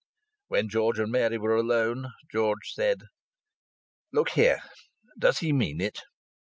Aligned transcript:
When 0.47 0.67
George 0.67 0.97
and 0.97 1.11
Mary 1.11 1.37
were 1.37 1.55
alone, 1.55 2.11
George 2.31 2.71
said: 2.73 3.03
"Look 4.11 4.29
here! 4.29 4.63
Does 5.19 5.37
he 5.41 5.53
mean 5.53 5.79
it?" 5.79 6.01